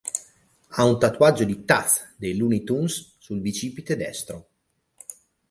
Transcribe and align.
Ha 0.69 0.83
un 0.83 0.97
tatuaggio 0.97 1.43
di 1.43 1.63
Taz 1.63 2.15
dei 2.17 2.35
"Looney 2.35 2.63
Tunes" 2.63 3.17
sul 3.19 3.39
bicipite 3.39 3.95
destro. 3.95 4.47